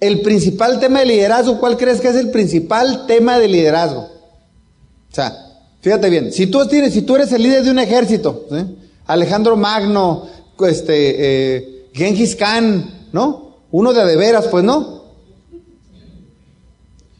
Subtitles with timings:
[0.00, 4.00] El principal tema de liderazgo, ¿cuál crees que es el principal tema de liderazgo?
[4.00, 5.36] O sea,
[5.80, 8.46] fíjate bien, si tú, tienes, si tú eres el líder de un ejército,
[9.06, 10.26] Alejandro Magno,
[10.66, 13.56] este, eh, Genghis Khan, ¿no?
[13.70, 15.00] Uno de de veras, pues no.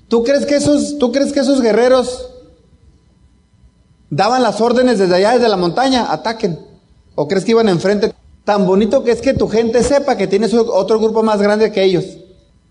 [0.08, 2.30] ¿Tú crees que esos, tú crees que esos guerreros
[4.08, 6.58] daban las órdenes desde allá, desde la montaña, ataquen?
[7.14, 8.12] ¿O crees que iban enfrente?
[8.44, 11.84] Tan bonito que es que tu gente sepa que tienes otro grupo más grande que
[11.84, 12.04] ellos.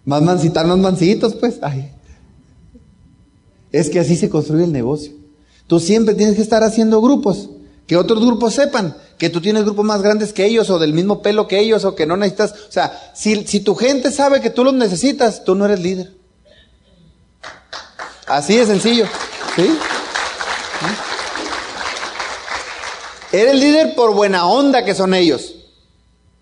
[0.10, 1.60] Más mancitos, más mancitos, pues.
[1.62, 1.92] Ay.
[3.72, 5.14] Es que así se construye el negocio.
[5.68, 7.52] Tú siempre tienes que estar haciendo grupos.
[7.86, 11.22] Que otros grupos sepan que tú tienes grupos más grandes que ellos, o del mismo
[11.22, 12.54] pelo que ellos, o que no necesitas.
[12.54, 16.12] O sea, si, si tu gente sabe que tú los necesitas, tú no eres líder.
[18.26, 19.06] Así de sencillo.
[19.56, 19.78] ¿Sí?
[23.32, 25.54] Eres líder por buena onda que son ellos.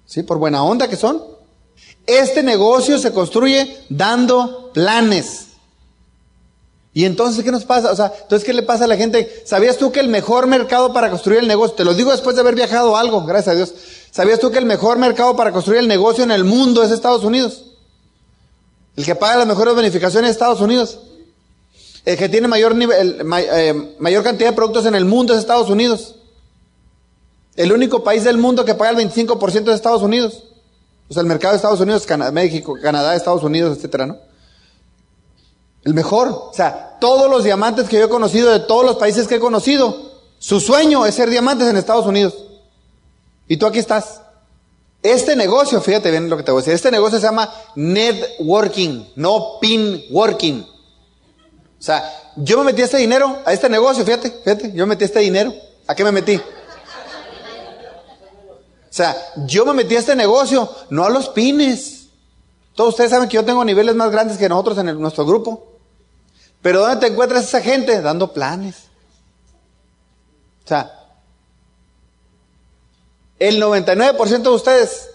[0.05, 0.23] ¿Sí?
[0.23, 1.35] Por buena onda que son.
[2.07, 5.47] Este negocio se construye dando planes.
[6.93, 7.91] Y entonces, ¿qué nos pasa?
[7.91, 9.43] O sea, entonces, ¿qué le pasa a la gente?
[9.45, 12.41] ¿Sabías tú que el mejor mercado para construir el negocio, te lo digo después de
[12.41, 13.73] haber viajado algo, gracias a Dios,
[14.09, 17.23] ¿sabías tú que el mejor mercado para construir el negocio en el mundo es Estados
[17.23, 17.65] Unidos?
[18.95, 20.99] El que paga las mejores bonificaciones es Estados Unidos.
[22.03, 25.69] El que tiene mayor, nivel, eh, mayor cantidad de productos en el mundo es Estados
[25.69, 26.15] Unidos.
[27.55, 30.45] El único país del mundo que paga el 25% de Estados Unidos.
[31.09, 34.17] O sea, el mercado de Estados Unidos, México, Canadá, Estados Unidos, etcétera, ¿no?
[35.83, 36.27] El mejor.
[36.27, 39.39] O sea, todos los diamantes que yo he conocido, de todos los países que he
[39.39, 42.35] conocido, su sueño es ser diamantes en Estados Unidos.
[43.47, 44.21] Y tú aquí estás.
[45.01, 49.05] Este negocio, fíjate bien lo que te voy a decir, este negocio se llama networking,
[49.15, 50.61] no pin working.
[51.79, 52.03] O sea,
[52.35, 55.53] yo me metí este dinero a este negocio, fíjate, fíjate, yo me metí este dinero.
[55.85, 56.41] ¿A qué me metí?
[58.97, 59.15] O sea,
[59.45, 62.07] yo me metí a este negocio, no a los pines.
[62.73, 65.67] Todos ustedes saben que yo tengo niveles más grandes que nosotros en nuestro grupo.
[66.63, 68.01] Pero ¿dónde te encuentras esa gente?
[68.01, 68.75] Dando planes.
[70.65, 70.99] O sea,
[73.37, 75.11] el 99% de ustedes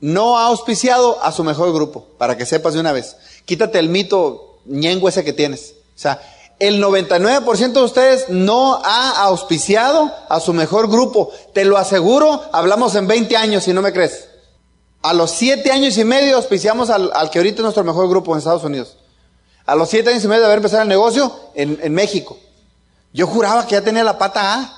[0.00, 3.16] no ha auspiciado a su mejor grupo, para que sepas de una vez.
[3.44, 5.76] Quítate el mito ñengo ese que tienes.
[5.94, 6.20] O sea,
[6.60, 11.32] el 99% de ustedes no ha auspiciado a su mejor grupo.
[11.54, 14.28] Te lo aseguro, hablamos en 20 años, si no me crees.
[15.02, 18.38] A los 7 años y medio auspiciamos al, que ahorita es nuestro mejor grupo en
[18.38, 18.98] Estados Unidos.
[19.64, 22.36] A los 7 años y medio de haber empezado el negocio en, en México.
[23.14, 24.76] Yo juraba que ya tenía la pata A.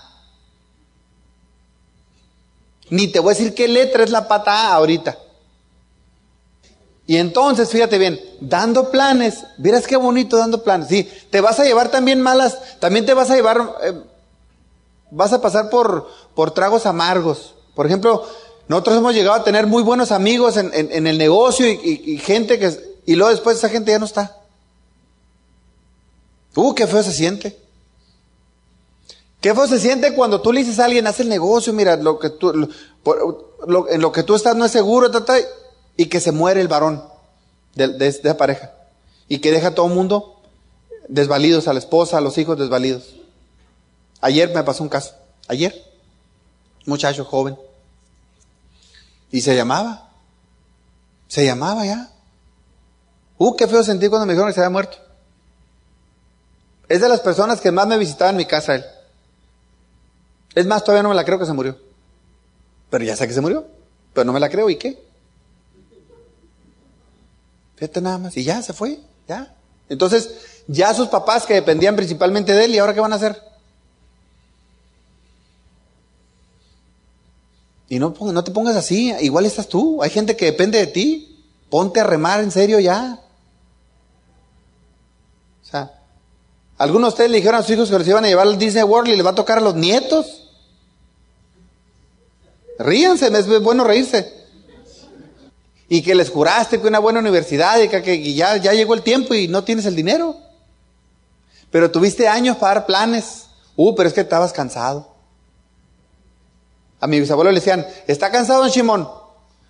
[2.90, 5.18] Ni te voy a decir qué letra es la pata A ahorita.
[7.12, 10.88] Y entonces, fíjate bien, dando planes, verás qué bonito dando planes.
[10.88, 14.00] Sí, te vas a llevar también malas, también te vas a llevar, eh,
[15.10, 17.54] vas a pasar por, por tragos amargos.
[17.74, 18.26] Por ejemplo,
[18.66, 22.74] nosotros hemos llegado a tener muy buenos amigos en, en, el negocio y, gente que,
[23.04, 24.34] y luego después esa gente ya no está.
[26.56, 27.58] Uh, qué feo se siente.
[29.42, 32.18] Qué feo se siente cuando tú le dices a alguien, haz el negocio, mira, lo
[32.18, 32.70] que tú,
[33.90, 35.34] en lo que tú estás no es seguro, tata,
[35.96, 37.04] y que se muere el varón
[37.74, 38.72] de, esa pareja
[39.28, 40.40] y que deja a todo el mundo
[41.08, 43.16] desvalidos, a la esposa, a los hijos desvalidos.
[44.20, 45.14] Ayer me pasó un caso,
[45.48, 45.74] ayer,
[46.86, 47.56] muchacho joven,
[49.30, 50.10] y se llamaba,
[51.28, 52.10] se llamaba ya.
[53.38, 54.98] Uh, qué feo sentí cuando me dijeron que se había muerto.
[56.88, 58.84] Es de las personas que más me visitaban en mi casa él.
[60.54, 61.78] Es más, todavía no me la creo que se murió.
[62.90, 63.66] Pero ya sé que se murió.
[64.12, 65.02] Pero no me la creo, ¿y qué?
[67.82, 68.36] Fíjate nada más.
[68.36, 69.56] Y ya se fue, ya.
[69.88, 70.30] Entonces,
[70.68, 73.42] ya sus papás que dependían principalmente de él, ¿y ahora qué van a hacer?
[77.88, 80.00] Y no, no te pongas así, igual estás tú.
[80.00, 81.44] Hay gente que depende de ti.
[81.70, 83.18] Ponte a remar en serio ya.
[85.60, 86.00] O sea,
[86.78, 88.84] algunos de ustedes le dijeron a sus hijos que los iban a llevar al Disney
[88.84, 90.48] World y les va a tocar a los nietos.
[92.78, 94.41] Ríanse, es bueno reírse
[95.92, 99.34] y que les juraste que una buena universidad y que, ya, ya llegó el tiempo
[99.34, 100.38] y no tienes el dinero.
[101.70, 103.48] Pero tuviste años para dar planes.
[103.76, 105.14] Uh, pero es que estabas cansado.
[106.98, 109.06] A mi bisabuelo le decían, ¿está cansado, don Simón?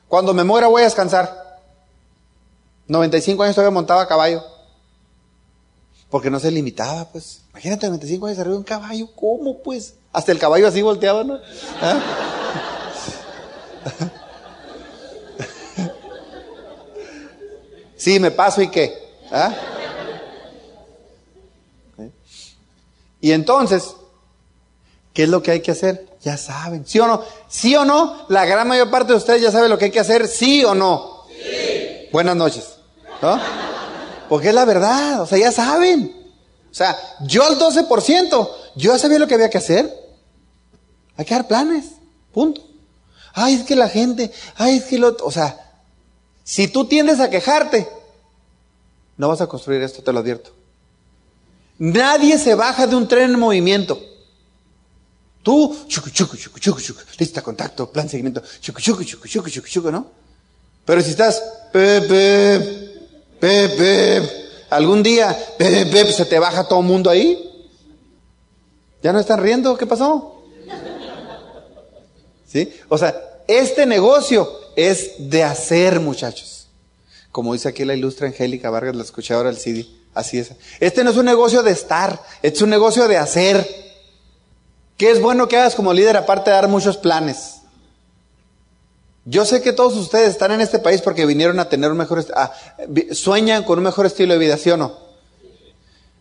[0.07, 1.59] Cuando me muera voy a descansar.
[2.87, 4.45] 95 años todavía montaba a caballo.
[6.09, 7.41] Porque no se limitaba, pues.
[7.51, 9.95] Imagínate, 95 años arriba de un caballo, ¿cómo, pues?
[10.13, 11.41] Hasta el caballo así volteaba, ¿no?
[11.81, 12.01] ¿Ah?
[18.03, 19.01] Sí, me paso y qué.
[19.31, 19.55] ¿Ah?
[23.21, 23.95] Y entonces,
[25.15, 26.09] ¿qué es lo que hay que hacer?
[26.21, 27.23] Ya saben, ¿sí o no?
[27.47, 28.27] ¿Sí o no?
[28.29, 30.75] La gran mayor parte de ustedes ya sabe lo que hay que hacer, ¿sí o
[30.75, 31.27] no?
[31.29, 32.09] Sí.
[32.11, 32.71] Buenas noches.
[33.23, 33.41] ¿No?
[34.29, 36.13] Porque es la verdad, o sea, ya saben.
[36.73, 39.97] O sea, yo al 12%, yo ya sabía lo que había que hacer.
[41.17, 41.85] Hay que dar planes,
[42.33, 42.63] punto.
[43.33, 45.72] Ay, es que la gente, ay, es que lo, o sea,
[46.45, 47.89] si tú tiendes a quejarte,
[49.17, 50.51] no vas a construir esto, te lo advierto.
[51.79, 54.01] Nadie se baja de un tren en movimiento.
[55.43, 59.69] Tú, chucu, chucu, chucu, chucu, chucu, lista, contacto, plan, seguimiento, chucu, chucu, chucu, chucu, chucu,
[59.69, 60.07] chucu, ¿no?
[60.85, 61.43] Pero si estás,
[61.73, 63.09] pepe,
[63.41, 64.23] pepe,
[64.71, 67.49] algún día, pepe, se te baja todo el mundo ahí.
[69.03, 69.77] ¿Ya no están riendo?
[69.77, 70.45] ¿Qué pasó?
[72.47, 72.73] ¿Sí?
[72.89, 76.69] O sea, este negocio es de hacer, muchachos.
[77.31, 79.87] Como dice aquí la ilustre Angélica Vargas, la escuché ahora el CD.
[80.15, 80.53] Así es.
[80.81, 83.67] Este no es un negocio de estar, es un negocio de hacer.
[84.99, 87.63] ¿Qué es bueno que hagas como líder aparte de dar muchos planes?
[89.25, 92.27] Yo sé que todos ustedes están en este país porque vinieron a tener un mejor,
[93.13, 94.99] sueñan con un mejor estilo de vida, ¿sí o no?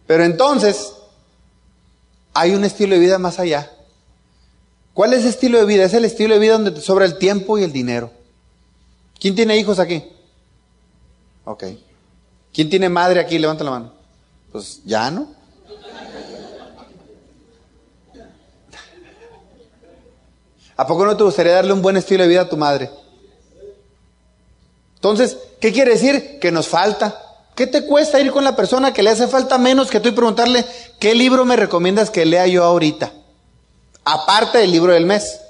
[0.08, 0.94] Pero entonces,
[2.34, 3.72] hay un estilo de vida más allá.
[4.94, 5.84] ¿Cuál es ese estilo de vida?
[5.84, 8.12] Es el estilo de vida donde te sobra el tiempo y el dinero.
[9.22, 10.04] ¿Quién tiene hijos aquí?
[11.46, 11.64] Ok.
[12.52, 13.38] ¿Quién tiene madre aquí?
[13.38, 13.94] Levanta la mano.
[14.52, 15.28] Pues ya, ¿no?
[20.76, 22.90] ¿A poco no te gustaría darle un buen estilo de vida a tu madre?
[24.96, 26.40] Entonces, ¿qué quiere decir?
[26.40, 27.22] Que nos falta.
[27.54, 30.14] ¿Qué te cuesta ir con la persona que le hace falta menos que tú y
[30.14, 30.66] preguntarle,
[31.00, 33.12] ¿qué libro me recomiendas que lea yo ahorita?
[34.04, 35.42] Aparte del libro del mes.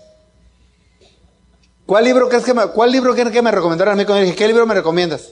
[1.86, 4.48] ¿Cuál libro crees que me, cuál libro que me recomendaron a mí cuando dije, ¿qué
[4.48, 5.30] libro me recomiendas?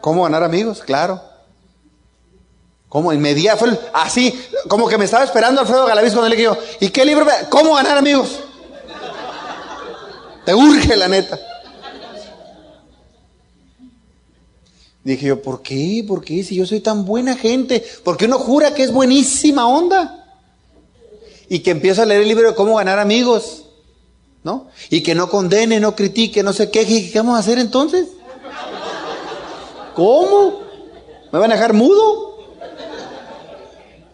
[0.00, 0.82] ¿Cómo ganar amigos?
[0.84, 1.20] Claro.
[2.88, 3.12] ¿Cómo?
[3.12, 4.38] Inmediato, así,
[4.68, 6.50] como que me estaba esperando Alfredo Galaviz cuando le dije
[6.80, 7.24] ¿y qué libro?
[7.24, 8.40] Me, ¿Cómo ganar amigos?
[10.44, 11.38] Te urge, la neta.
[15.02, 16.04] Dije yo, ¿por qué?
[16.06, 16.42] ¿Por qué?
[16.44, 20.26] Si yo soy tan buena gente, ¿por qué uno jura que es buenísima onda?
[21.48, 23.65] y que empieza a leer el libro de cómo ganar amigos,
[24.46, 24.68] ¿no?
[24.90, 27.10] Y que no condene, no critique, no se queje.
[27.10, 28.06] ¿Qué vamos a hacer entonces?
[29.96, 30.60] ¿Cómo?
[31.32, 32.38] ¿Me van a dejar mudo?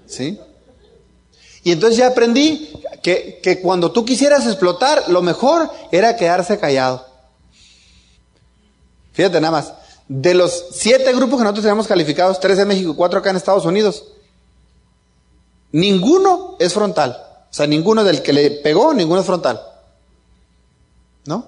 [0.06, 0.40] ¿Sí?
[1.62, 7.06] Y entonces ya aprendí que, que cuando tú quisieras explotar, lo mejor era quedarse callado.
[9.12, 9.74] Fíjate nada más,
[10.08, 13.66] de los siete grupos que nosotros tenemos calificados, tres en México cuatro acá en Estados
[13.66, 14.04] Unidos,
[15.72, 17.16] Ninguno es frontal.
[17.50, 19.60] O sea, ninguno del que le pegó, ninguno es frontal.
[21.24, 21.46] ¿No?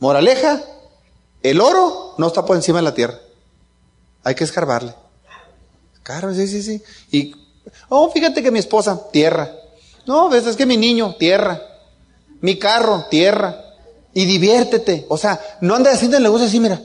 [0.00, 0.60] Moraleja,
[1.42, 3.18] el oro no está por encima de la tierra.
[4.24, 4.94] Hay que escarbarle.
[6.02, 6.82] Claro, sí, sí, sí.
[7.10, 7.34] Y,
[7.88, 9.50] oh, fíjate que mi esposa, tierra.
[10.06, 11.60] No, es que mi niño, tierra.
[12.40, 13.56] Mi carro, tierra.
[14.12, 15.06] Y diviértete.
[15.08, 16.80] O sea, no andes haciendo el negocio así, mira.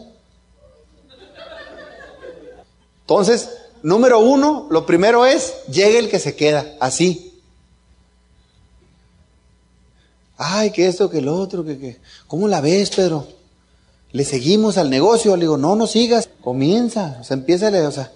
[3.02, 3.50] Entonces,
[3.84, 7.37] Número uno, lo primero es, llegue el que se queda, así.
[10.38, 12.00] Ay, que esto, que lo otro, que, que.
[12.28, 13.28] ¿Cómo la ves, Pedro?
[14.12, 18.12] Le seguimos al negocio, le digo, no, no sigas, comienza, o sea, empieza, o sea.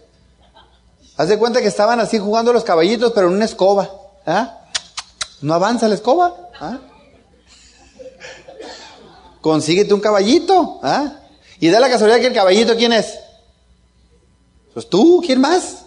[1.18, 3.90] Haz de cuenta que estaban así jugando los caballitos, pero en una escoba.
[4.26, 4.66] ¿Ah?
[5.42, 6.50] No avanza la escoba.
[6.60, 6.80] ¿Ah?
[9.42, 10.80] Consíguete un caballito.
[10.82, 11.20] ¿Ah?
[11.60, 13.20] Y da la casualidad que el caballito, ¿quién es?
[14.74, 15.86] Pues tú, ¿quién más?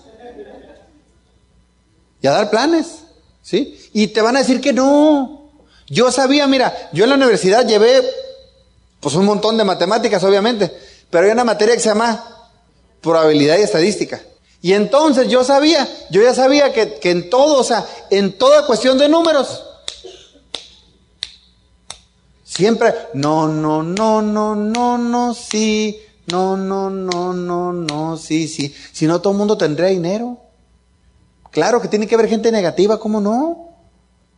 [2.20, 3.00] Y a dar planes,
[3.42, 3.78] ¿sí?
[3.92, 5.43] Y te van a decir que no.
[5.86, 8.02] Yo sabía, mira, yo en la universidad llevé,
[9.00, 10.72] pues un montón de matemáticas, obviamente,
[11.10, 12.50] pero hay una materia que se llama
[13.00, 14.20] probabilidad y estadística.
[14.62, 18.66] Y entonces yo sabía, yo ya sabía que, que en todo, o sea, en toda
[18.66, 19.62] cuestión de números,
[22.44, 26.00] siempre, no, no, no, no, no, no, sí,
[26.32, 28.74] no, no, no, no, no, sí, sí.
[28.92, 30.38] Si no, todo el mundo tendría dinero.
[31.50, 33.74] Claro que tiene que haber gente negativa, ¿cómo no?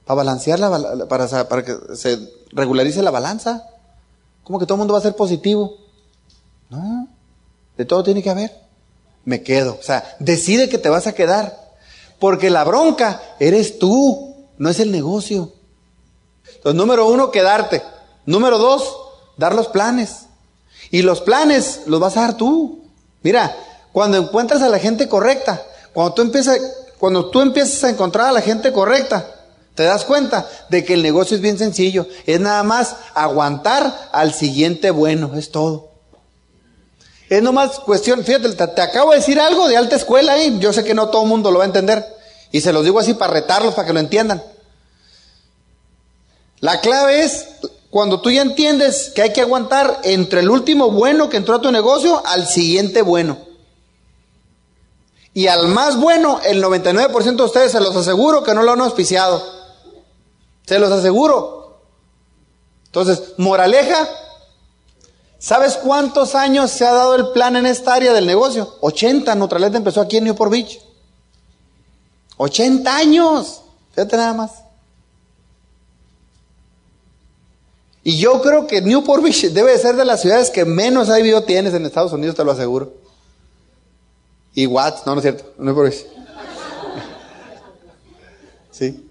[0.07, 2.19] Para balancear la, para, para que se
[2.53, 3.69] regularice la balanza.
[4.45, 5.77] ¿Cómo que todo el mundo va a ser positivo?
[6.71, 7.09] No,
[7.77, 8.53] de todo tiene que haber.
[9.25, 9.77] Me quedo.
[9.79, 11.67] O sea, decide que te vas a quedar.
[12.21, 15.53] Porque la bronca eres tú, no es el negocio.
[16.55, 17.83] Entonces, número uno, quedarte.
[18.25, 18.97] Número dos,
[19.37, 20.27] dar los planes.
[20.91, 22.85] Y los planes los vas a dar tú.
[23.23, 23.55] Mira,
[23.93, 26.59] cuando encuentras a la gente correcta, cuando tú empiezas,
[26.99, 29.27] cuando tú empiezas a encontrar a la gente correcta,
[29.77, 32.09] te das cuenta de que el negocio es bien sencillo.
[32.25, 35.91] Es nada más aguantar al siguiente bueno, es todo.
[37.29, 40.57] Es nomás cuestión, fíjate, te, acabo de decir algo de alta escuela, ¿eh?
[40.59, 42.05] yo sé que no todo el mundo lo va a entender.
[42.53, 44.43] Y se los digo así para retarlos, para que lo entiendan.
[46.61, 47.47] La clave es
[47.91, 51.61] cuando tú ya entiendes que hay que aguantar entre el último bueno que entró a
[51.61, 53.37] tu negocio al siguiente bueno.
[55.35, 58.81] Y al más bueno, el 99% de ustedes se los aseguro que no lo han
[58.81, 59.56] auspiciado.
[60.67, 61.81] Se los aseguro.
[62.87, 64.09] Entonces, moraleja,
[65.39, 68.77] ¿sabes cuántos años se ha dado el plan en esta área del negocio?
[68.81, 70.81] 80, Nutralet empezó aquí en Newport Beach.
[72.37, 73.63] 80 años.
[73.93, 74.53] Fíjate nada más.
[78.03, 81.75] Y yo creo que Newport Beach debe ser de las ciudades que menos IBO tienes
[81.75, 82.93] en Estados Unidos, te lo aseguro.
[84.55, 86.07] Y Watts, no, no es cierto, Newport Beach.
[88.71, 89.06] sí.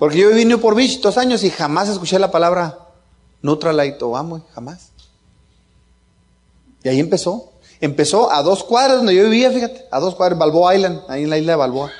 [0.00, 2.78] Porque yo viví en Newport Beach dos años y jamás escuché la palabra
[3.42, 4.92] Nutralite o Amway, jamás.
[6.82, 7.52] Y ahí empezó.
[7.82, 11.30] Empezó a dos cuadras donde yo vivía, fíjate, a dos cuadras, Balboa Island, ahí en
[11.30, 11.92] la isla de Balboa.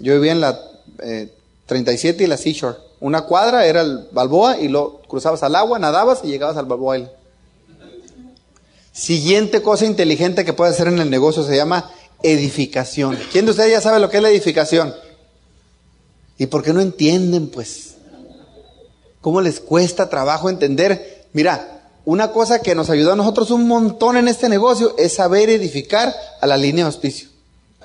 [0.00, 0.60] Yo vivía en la
[1.66, 2.76] 37 eh, y la Seashore.
[2.98, 6.98] Una cuadra era el Balboa y lo cruzabas al agua, nadabas y llegabas al Balboa
[8.90, 11.88] Siguiente cosa inteligente que puede hacer en el negocio se llama
[12.20, 13.16] edificación.
[13.30, 14.92] ¿Quién de ustedes ya sabe lo que es la edificación?
[16.38, 17.96] ¿Y por qué no entienden, pues?
[19.20, 21.26] ¿Cómo les cuesta trabajo entender?
[21.32, 25.50] Mira, una cosa que nos ayudó a nosotros un montón en este negocio es saber
[25.50, 27.28] edificar a la línea de auspicio.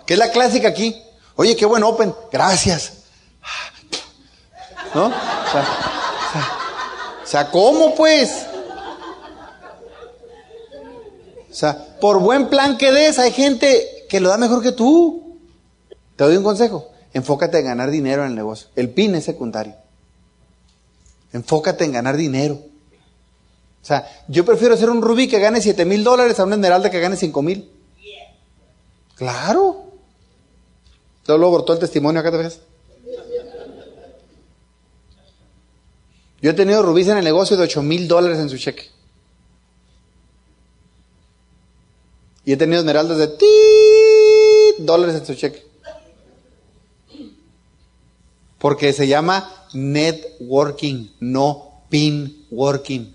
[0.05, 1.01] Que es la clásica aquí.
[1.35, 2.13] Oye, qué buen open.
[2.31, 2.93] Gracias.
[4.93, 5.07] ¿No?
[5.07, 5.11] O
[7.25, 8.45] sea, ¿cómo pues?
[11.51, 15.39] O sea, por buen plan que des, hay gente que lo da mejor que tú.
[16.15, 16.92] Te doy un consejo.
[17.13, 18.69] Enfócate en ganar dinero en el negocio.
[18.75, 19.75] El PIN es secundario.
[21.31, 22.55] Enfócate en ganar dinero.
[22.55, 26.89] O sea, yo prefiero ser un rubí que gane 7 mil dólares a un esmeralda
[26.89, 27.69] que gane 5 mil.
[29.15, 29.83] Claro.
[31.27, 32.59] Luego cortó el testimonio acá te ves.
[36.41, 38.89] Yo he tenido rubíes en el negocio de 8 mil dólares en su cheque.
[42.45, 43.45] Y he tenido esmeraldas de ti
[44.79, 45.72] dólares en su cheque.
[48.63, 53.13] Porque se llama networking, no pin working.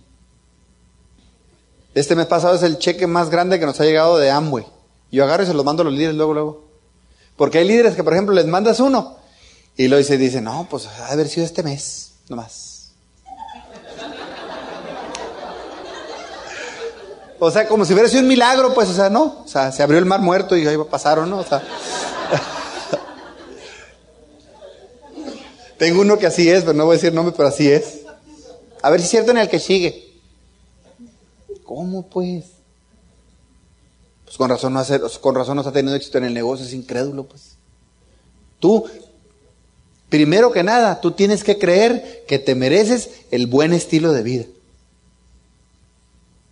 [1.95, 4.67] Este mes pasado es el cheque más grande que nos ha llegado de Amway.
[5.11, 6.65] Yo agarro y se los mando a los líderes luego, luego.
[7.35, 9.17] Porque hay líderes que, por ejemplo, les mandas uno
[9.75, 12.93] y lo dice, dice, no, pues ha de haber sido este mes, nomás.
[17.39, 19.45] O sea, como si hubiera sido un milagro, pues, o sea, no.
[19.47, 21.39] O sea, se abrió el mar muerto y ahí pasaron, ¿no?
[21.39, 21.63] O sea.
[25.79, 28.01] Tengo uno que así es, pero no voy a decir nombre, pero así es.
[28.83, 30.13] A ver si es cierto en el que sigue.
[31.65, 32.45] ¿Cómo pues?
[34.25, 36.75] Pues con razón no hacer, con razón no está teniendo éxito en el negocio, es
[36.75, 37.57] incrédulo, pues.
[38.59, 38.85] Tú,
[40.09, 44.45] primero que nada, tú tienes que creer que te mereces el buen estilo de vida.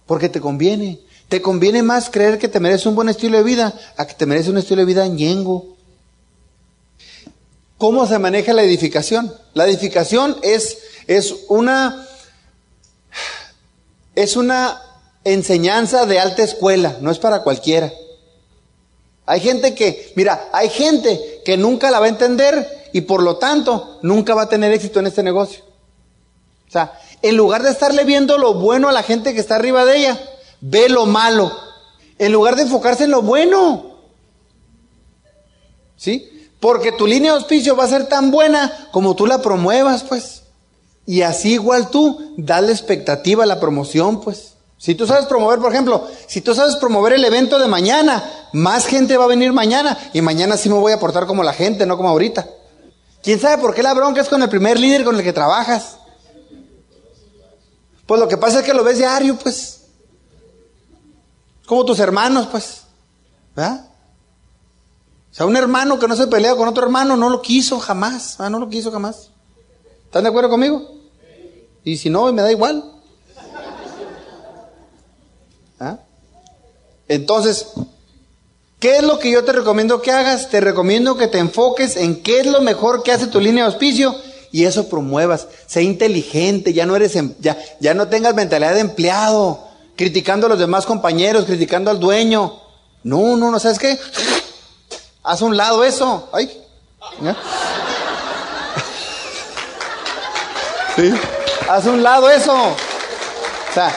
[0.06, 1.00] Porque te conviene.
[1.28, 4.26] Te conviene más creer que te mereces un buen estilo de vida a que te
[4.26, 5.75] mereces un estilo de vida ñengo.
[7.78, 9.34] ¿Cómo se maneja la edificación?
[9.52, 12.08] La edificación es, es una,
[14.14, 14.82] es una
[15.24, 17.92] enseñanza de alta escuela, no es para cualquiera.
[19.26, 23.36] Hay gente que, mira, hay gente que nunca la va a entender y por lo
[23.36, 25.64] tanto nunca va a tener éxito en este negocio.
[26.66, 29.84] O sea, en lugar de estarle viendo lo bueno a la gente que está arriba
[29.84, 30.20] de ella,
[30.60, 31.52] ve lo malo.
[32.18, 33.96] En lugar de enfocarse en lo bueno.
[35.96, 36.35] ¿Sí?
[36.60, 40.42] Porque tu línea de auspicio va a ser tan buena como tú la promuevas, pues.
[41.04, 44.54] Y así igual tú, dale expectativa a la promoción, pues.
[44.78, 48.86] Si tú sabes promover, por ejemplo, si tú sabes promover el evento de mañana, más
[48.86, 51.86] gente va a venir mañana y mañana sí me voy a portar como la gente,
[51.86, 52.46] no como ahorita.
[53.22, 55.96] ¿Quién sabe por qué la bronca es con el primer líder con el que trabajas?
[58.06, 59.80] Pues lo que pasa es que lo ves diario, pues.
[61.66, 62.82] Como tus hermanos, pues.
[63.54, 63.86] ¿Verdad?
[65.36, 68.38] Sea, un hermano que no se pelea con otro hermano no lo quiso jamás.
[68.38, 68.50] ¿verdad?
[68.50, 69.28] No lo quiso jamás.
[70.06, 70.90] ¿Están de acuerdo conmigo?
[71.84, 72.82] Y si no, me da igual.
[75.78, 75.98] ¿Ah?
[77.06, 77.66] Entonces,
[78.80, 80.48] ¿qué es lo que yo te recomiendo que hagas?
[80.48, 83.72] Te recomiendo que te enfoques en qué es lo mejor que hace tu línea de
[83.72, 84.16] auspicio
[84.52, 85.48] y eso promuevas.
[85.66, 89.66] Sé inteligente, ya no eres, em, ya, ya no tengas mentalidad de empleado.
[89.96, 92.60] criticando a los demás compañeros, criticando al dueño.
[93.02, 93.98] No, no, no, ¿sabes qué?
[95.26, 96.28] Haz un lado eso.
[96.32, 96.46] Ay.
[100.94, 101.12] Sí.
[101.68, 102.54] Haz un lado eso.
[102.54, 103.92] O sea,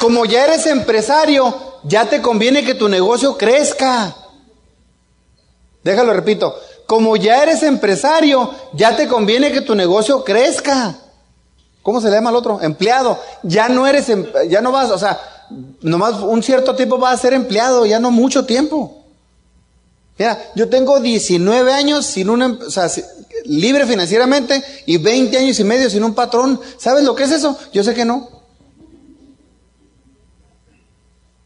[0.00, 4.16] como ya eres empresario, ya te conviene que tu negocio crezca.
[5.84, 6.58] Déjalo, repito.
[6.86, 10.94] Como ya eres empresario, ya te conviene que tu negocio crezca.
[11.82, 12.62] ¿Cómo se le llama al otro?
[12.62, 13.20] Empleado.
[13.42, 15.20] Ya no eres, em, ya no vas, o sea,
[15.82, 19.05] nomás un cierto tiempo vas a ser empleado, ya no mucho tiempo.
[20.18, 22.90] Mira, yo tengo 19 años sin una, o sea,
[23.44, 26.60] libre financieramente y 20 años y medio sin un patrón.
[26.78, 27.58] ¿Sabes lo que es eso?
[27.72, 28.36] Yo sé que no.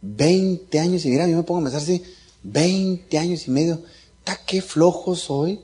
[0.03, 2.03] 20 años y mira, yo me pongo a pensar así,
[2.43, 3.83] 20 años y medio,
[4.25, 5.61] ¿ta qué flojo soy?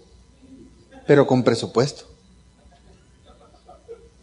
[1.06, 2.04] Pero con presupuesto.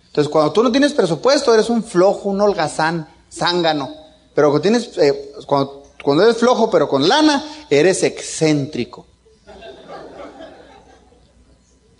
[0.07, 3.89] Entonces, cuando tú no tienes presupuesto, eres un flojo, un holgazán, zángano.
[4.35, 9.07] Pero cuando tienes, eh, cuando, cuando eres flojo, pero con lana, eres excéntrico.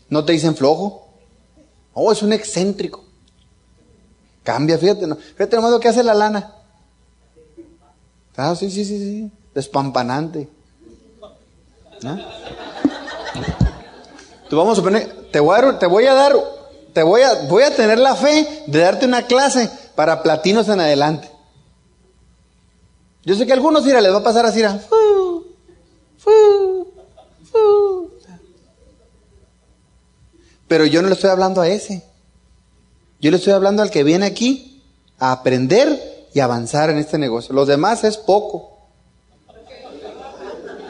[0.10, 1.08] ¿No te dicen flojo?
[1.94, 3.04] Oh, es un excéntrico.
[4.44, 6.54] Cambia, fíjate, fíjate nomás lo que hace la lana.
[8.36, 9.32] Ah, sí, sí, sí, sí.
[9.56, 10.50] Despampanante.
[12.02, 12.20] ¿No?
[14.50, 16.36] Tú vamos a poner, te voy a, te voy a dar,
[16.94, 20.82] te voy a, voy a tener la fe de darte una clase para platinos en
[20.82, 21.33] adelante.
[23.26, 24.82] Yo sé que a algunos, mira, les va a pasar así, mira.
[30.68, 32.04] Pero yo no le estoy hablando a ese.
[33.20, 34.84] Yo le estoy hablando al que viene aquí
[35.20, 37.54] a aprender y avanzar en este negocio.
[37.54, 38.78] Los demás es poco.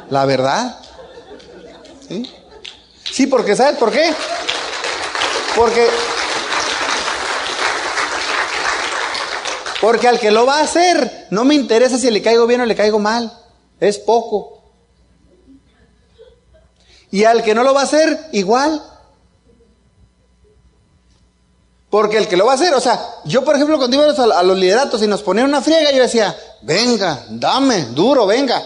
[0.09, 0.79] La verdad.
[2.07, 2.29] ¿Sí?
[3.03, 4.11] Sí, porque ¿sabes por qué?
[5.55, 5.87] Porque
[9.83, 12.65] Porque al que lo va a hacer, no me interesa si le caigo bien o
[12.65, 13.37] le caigo mal.
[13.81, 14.63] Es poco.
[17.11, 18.81] Y al que no lo va a hacer, igual.
[21.89, 24.41] Porque el que lo va a hacer, o sea, yo por ejemplo cuando íbamos a,
[24.41, 28.63] los lideratos y nos ponían una friega, yo decía, venga, dame, duro, venga.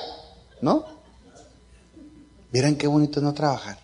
[0.62, 0.86] ¿No?
[2.52, 3.80] Miren qué bonito es no trabajar.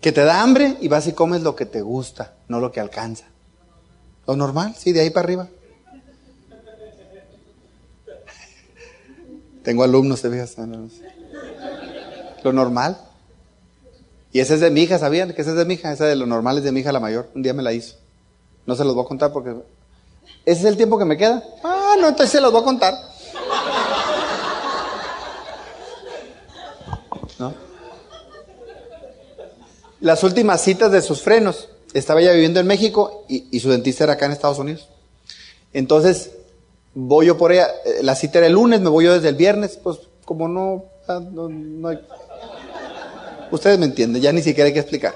[0.00, 2.78] Que te da hambre y vas y comes lo que te gusta, no lo que
[2.78, 3.24] alcanza.
[4.28, 5.48] Lo normal, sí, de ahí para arriba.
[9.66, 10.54] Tengo alumnos, te fijas.
[12.44, 12.96] Lo normal.
[14.30, 15.32] Y esa es de mi hija, ¿sabían?
[15.32, 17.00] Que esa es de mi hija, esa de lo normal es de mi hija la
[17.00, 17.28] mayor.
[17.34, 17.96] Un día me la hizo.
[18.64, 19.56] No se los voy a contar porque...
[20.44, 21.42] ¿Ese es el tiempo que me queda?
[21.64, 22.94] Ah, no, entonces se los voy a contar.
[27.40, 27.52] ¿No?
[29.98, 31.70] Las últimas citas de sus frenos.
[31.92, 34.88] Estaba ella viviendo en México y, su dentista era acá en Estados Unidos.
[35.72, 36.30] Entonces,
[36.96, 37.68] voy yo por ella.
[37.84, 39.78] Eh, la cita era el lunes, me voy yo desde el viernes.
[39.80, 42.00] Pues como no, ah, no, no hay
[43.52, 45.14] Ustedes me entienden, ya ni siquiera hay que explicar.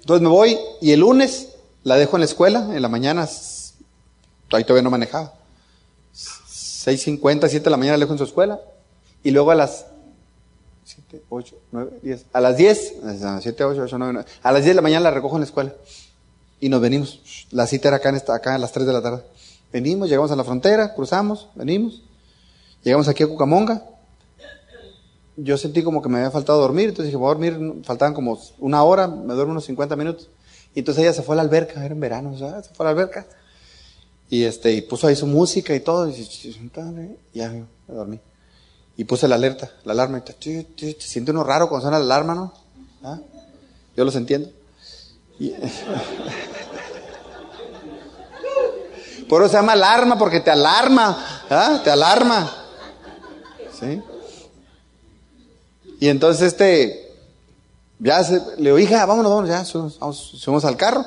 [0.00, 3.26] Entonces me voy y el lunes la dejo en la escuela, en la mañana,
[4.50, 5.32] ahí todavía no manejaba.
[6.12, 8.60] 6.50, 7 de la mañana la dejo en su escuela
[9.22, 9.86] y luego a las
[10.84, 12.94] 7, 8, 9, 10, a las 10,
[13.40, 15.46] 7, 8, 8, 9, 9, a las 10 de la mañana la recojo en la
[15.46, 15.72] escuela
[16.62, 17.20] y nos venimos.
[17.50, 19.24] La cita era acá, en esta, acá a las 3 de la tarde.
[19.72, 22.02] Venimos, llegamos a la frontera, cruzamos, venimos,
[22.84, 23.84] llegamos aquí a Cucamonga,
[25.36, 28.38] yo sentí como que me había faltado dormir, entonces dije, voy a dormir, faltaban como
[28.60, 30.30] una hora, me duermo unos 50 minutos.
[30.72, 32.90] Y entonces ella se fue a la alberca, era en verano, se fue a la
[32.90, 33.26] alberca.
[34.30, 36.14] Y este, y puso ahí su música y todo, y,
[37.34, 38.20] ya me dormí.
[38.96, 42.36] Y puse la alerta, la alarma, y te, siente uno raro cuando suena la alarma,
[42.36, 42.54] ¿no?
[43.02, 43.18] ¿Ah?
[43.96, 44.61] Yo los entiendo.
[49.28, 51.80] Por eso se llama alarma, porque te alarma, ¿ah?
[51.82, 52.52] Te alarma.
[53.80, 54.02] ¿Sí?
[56.00, 57.14] Y entonces este,
[57.98, 61.06] ya se, le digo, hija, vámonos, vámonos, ya, subimos, al carro.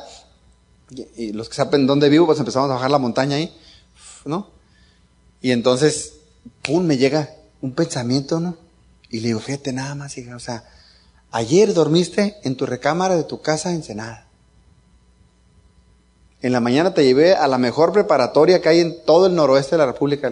[1.16, 3.56] Y, los que saben dónde vivo, pues empezamos a bajar la montaña ahí,
[4.26, 4.50] ¿no?
[5.42, 6.14] Y entonces,
[6.62, 7.30] pum, me llega
[7.62, 8.58] un pensamiento, ¿no?
[9.10, 10.64] Y le digo, fíjate nada más, hija, o sea,
[11.32, 14.28] ayer dormiste en tu recámara de tu casa en Senada.
[16.42, 19.72] En la mañana te llevé a la mejor preparatoria que hay en todo el noroeste
[19.72, 20.32] de la República,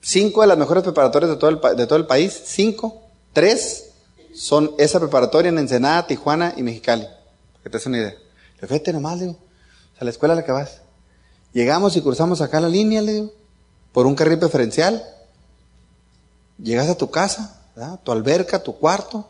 [0.00, 3.90] cinco de las mejores preparatorias de todo el, de todo el país, cinco, tres
[4.34, 7.06] son esa preparatoria en Ensenada, Tijuana y Mexicali.
[7.62, 8.14] que te des una idea.
[8.60, 9.36] Le nomás, digo,
[9.98, 10.80] a la escuela a la que vas.
[11.52, 13.32] Llegamos y cruzamos acá la línea, le digo,
[13.92, 15.02] por un carril preferencial.
[16.58, 17.61] Llegas a tu casa,
[18.04, 19.26] tu alberca, tu cuarto,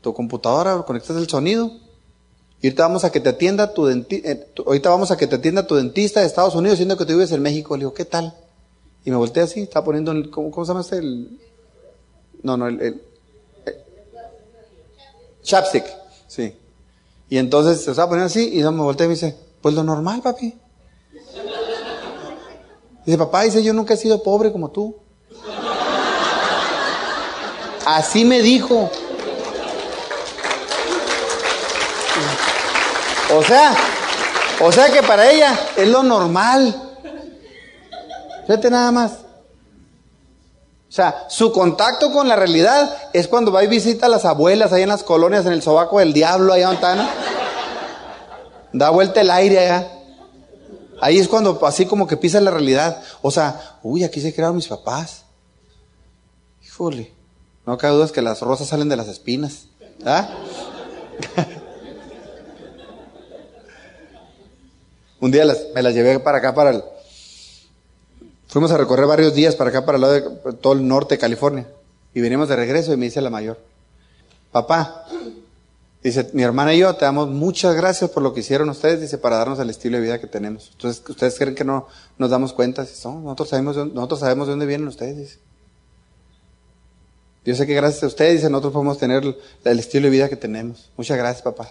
[0.00, 1.70] tu computadora, conectas el sonido
[2.60, 4.30] Y ahorita vamos a que te atienda tu dentista,
[4.64, 7.32] ahorita vamos a que te atienda tu dentista de Estados Unidos, siendo que tú vives
[7.32, 7.76] en México.
[7.76, 8.34] Le digo, ¿qué tal?
[9.04, 11.00] Y me volteé así, estaba poniendo, el, ¿cómo, ¿cómo, se llama este?
[12.42, 13.02] No, no, el
[15.46, 15.84] chapstick,
[16.26, 16.54] sí.
[17.28, 20.20] Y entonces se estaba poniendo así y me volteé y me dice, pues lo normal,
[20.22, 20.54] papi.
[23.04, 24.96] Dice, papá, dice, yo nunca he sido pobre como tú.
[27.86, 28.90] Así me dijo.
[33.32, 33.76] O sea,
[34.60, 36.74] o sea que para ella es lo normal.
[38.46, 39.12] Fíjate nada más.
[40.88, 44.72] O sea, su contacto con la realidad es cuando va y visita a las abuelas
[44.72, 47.08] ahí en las colonias, en el sobaco del diablo, allá donde
[48.72, 49.92] Da vuelta el aire allá.
[51.00, 53.00] Ahí es cuando así como que pisa la realidad.
[53.22, 55.22] O sea, uy, aquí se crearon mis papás.
[56.64, 57.15] Híjole.
[57.66, 59.66] No cabe duda que las rosas salen de las espinas.
[60.04, 60.28] ¿Ah?
[65.20, 66.84] Un día me las llevé para acá, para el...
[68.46, 70.22] Fuimos a recorrer varios días para acá, para el lado de
[70.60, 71.66] todo el norte de California.
[72.14, 73.58] Y venimos de regreso y me dice la mayor,
[74.52, 75.04] papá,
[76.02, 79.18] dice, mi hermana y yo te damos muchas gracias por lo que hicieron ustedes, dice,
[79.18, 80.70] para darnos el estilo de vida que tenemos.
[80.72, 82.82] Entonces, ¿ustedes creen que no nos damos cuenta?
[82.82, 85.45] Dice, no, nosotros sabemos, nosotros sabemos de dónde vienen ustedes, dice.
[87.46, 89.22] Yo sé que gracias a ustedes, dice, nosotros podemos tener
[89.64, 90.90] el estilo de vida que tenemos.
[90.96, 91.70] Muchas gracias, papá.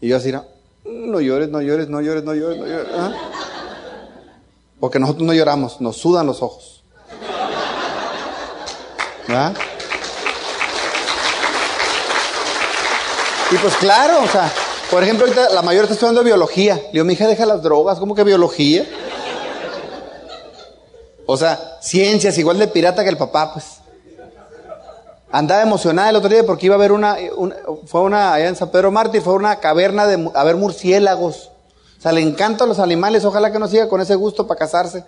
[0.00, 0.46] Y yo así, no,
[0.86, 2.86] no llores, no llores, no llores, no llores, no llores.
[2.96, 3.12] ¿ah?
[4.80, 6.82] Porque nosotros no lloramos, nos sudan los ojos.
[9.28, 9.54] ¿Verdad?
[13.50, 14.50] Y pues claro, o sea,
[14.90, 16.76] por ejemplo, ahorita la mayor está estudiando biología.
[16.76, 18.86] Le digo, mi hija deja las drogas, ¿cómo que biología?
[21.26, 23.81] O sea, ciencias, igual de pirata que el papá, pues.
[25.32, 27.16] Andaba emocionada el otro día porque iba a ver una,
[27.86, 31.50] fue una, allá en San Pedro Mártir, fue una caverna de, a ver murciélagos.
[31.98, 35.04] O sea, le encantan los animales, ojalá que no siga con ese gusto para casarse.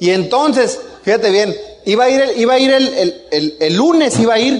[0.00, 4.34] Y entonces, fíjate bien, iba a ir, el, iba a ir el, el, lunes, iba
[4.34, 4.54] a ir.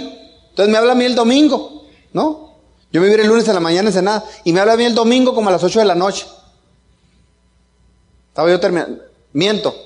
[0.50, 2.52] Entonces me habla a mí el domingo, ¿no?
[2.92, 4.84] Yo me iba el lunes en la mañana en nada y me habla a mí
[4.84, 6.24] el domingo como a las 8 de la noche.
[8.32, 9.02] Estaba yo terminando.
[9.34, 9.76] Miento.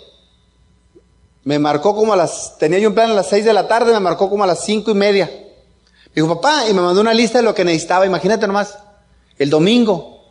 [1.42, 3.92] Me marcó como a las, tenía yo un plan a las seis de la tarde,
[3.92, 5.28] me marcó como a las cinco y media.
[6.14, 8.78] Dijo, papá, y me mandó una lista de lo que necesitaba, imagínate nomás,
[9.36, 10.24] el domingo.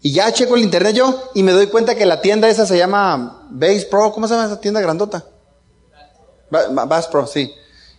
[0.00, 2.78] Y ya checo el internet yo y me doy cuenta que la tienda esa se
[2.78, 5.24] llama Base Pro, ¿cómo se llama esa tienda grandota?
[6.50, 7.52] Bass Pro, sí.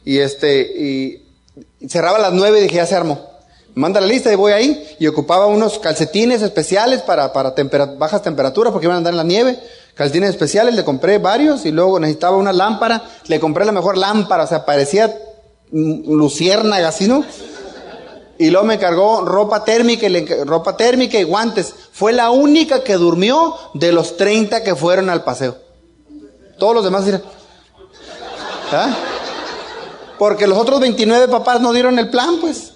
[0.03, 3.32] Y este, y cerraba a las nueve y dije, ya se armó
[3.75, 7.53] manda la lista y voy ahí y ocupaba unos calcetines especiales para, para
[7.97, 9.59] bajas temperaturas porque iban a andar en la nieve.
[9.95, 14.43] Calcetines especiales, le compré varios y luego necesitaba una lámpara, le compré la mejor lámpara,
[14.43, 15.15] o sea, parecía
[15.71, 17.23] luciérnaga, así, ¿no?
[18.39, 21.73] Y luego me cargó ropa térmica, y ropa térmica y guantes.
[21.91, 25.57] Fue la única que durmió de los 30 que fueron al paseo.
[26.57, 27.05] Todos los demás
[28.71, 28.95] ¿Ah?
[30.17, 32.72] Porque los otros 29 papás no dieron el plan, pues.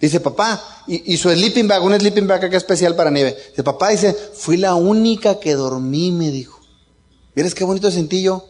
[0.00, 3.36] Dice, papá, y, su sleeping bag, un sleeping bag acá especial para nieve.
[3.50, 6.58] Dice, papá, dice, fui la única que dormí, me dijo.
[7.34, 8.46] ¿Vieres qué bonito sentí yo?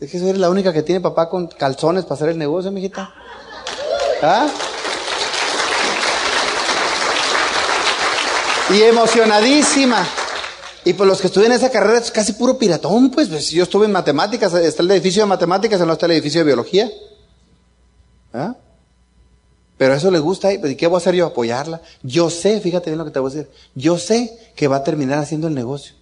[0.00, 3.14] Es que eres la única que tiene papá con calzones para hacer el negocio, mijita.
[4.20, 4.48] ¿Ah?
[8.70, 10.04] Y emocionadísima.
[10.84, 13.28] Y pues los que estudian esa carrera es casi puro piratón, pues.
[13.28, 16.46] pues yo estuve en matemáticas, está el edificio de matemáticas, no está el edificio de
[16.46, 16.90] biología.
[18.32, 18.56] ¿Ah?
[19.82, 21.26] Pero eso le gusta, ¿y qué voy a hacer yo?
[21.26, 21.80] Apoyarla.
[22.04, 24.84] Yo sé, fíjate bien lo que te voy a decir, yo sé que va a
[24.84, 25.96] terminar haciendo el negocio.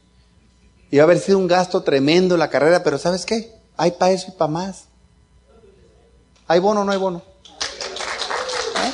[0.91, 3.55] Y va a haber sido un gasto tremendo la carrera, pero ¿sabes qué?
[3.79, 4.85] Hay para eso y para más.
[6.47, 7.23] ¿Hay bono o no hay bono?
[8.77, 8.93] ¿Eh?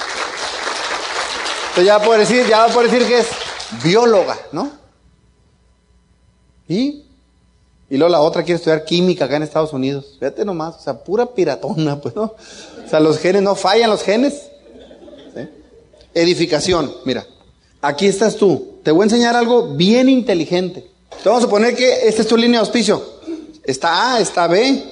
[1.70, 3.26] Entonces ya poder decir, ya poder decir que es
[3.82, 4.70] bióloga, ¿no?
[6.68, 7.06] ¿Y?
[7.90, 10.14] Y luego la otra quiere estudiar química acá en Estados Unidos.
[10.20, 12.22] Fíjate nomás, o sea, pura piratona, pues, ¿no?
[12.22, 14.52] O sea, los genes no fallan, los genes.
[16.16, 17.26] Edificación, mira,
[17.82, 18.78] aquí estás tú.
[18.82, 20.90] Te voy a enseñar algo bien inteligente.
[21.22, 23.04] Te vamos a poner que esta es tu línea de auspicio.
[23.62, 24.82] Está A, está B,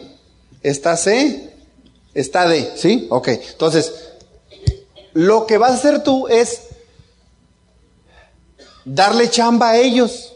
[0.63, 1.51] está C,
[2.13, 3.07] está D, ¿sí?
[3.09, 3.95] Ok, entonces,
[5.15, 6.65] lo que vas a hacer tú es
[8.85, 10.35] darle chamba a ellos.